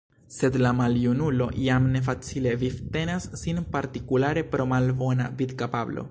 Sed 0.35 0.55
la 0.61 0.69
maljunulo 0.77 1.47
jam 1.65 1.83
ne 1.95 1.99
facile 2.07 2.53
vivtenas 2.63 3.29
sin 3.41 3.61
partikulare 3.75 4.43
pro 4.55 4.67
malbona 4.73 5.29
vidkapablo. 5.43 5.99